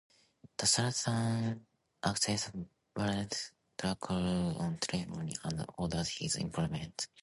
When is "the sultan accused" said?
0.57-2.51